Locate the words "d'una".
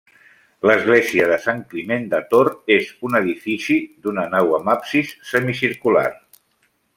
4.07-4.25